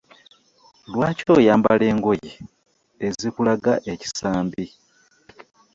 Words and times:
Lwaki 0.91 1.23
oyambala 1.37 1.83
engoye 1.91 2.31
ezikulaga 3.07 3.73
ekisambi? 3.93 4.65